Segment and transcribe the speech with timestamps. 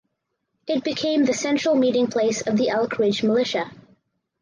[0.65, 3.69] It became the central meeting place of the Elk Ridge Militia.